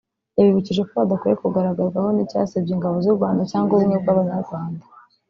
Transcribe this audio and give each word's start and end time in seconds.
yabibukije 0.37 0.81
ko 0.87 0.93
badakwiye 0.99 1.35
kugaragarwaho 1.41 2.09
n’icyasebya 2.13 2.71
ingabo 2.75 2.95
z’u 3.03 3.15
Rwanda 3.17 3.41
cyangwa 3.51 3.71
ubumwe 3.73 3.97
bw’Abanyarwanda 4.03 4.83